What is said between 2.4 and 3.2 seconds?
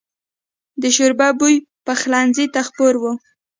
ته خپور و.